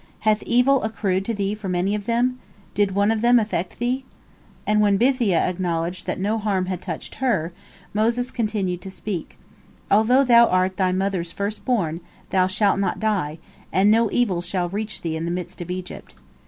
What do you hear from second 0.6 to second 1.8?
accrued to thee from